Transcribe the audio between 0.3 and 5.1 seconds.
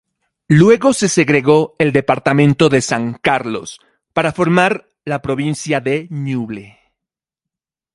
Luego se segregó el departamento de San Carlos, para formar